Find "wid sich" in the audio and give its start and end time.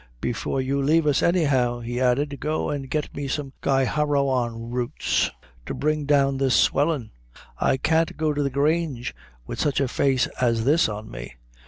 9.45-9.79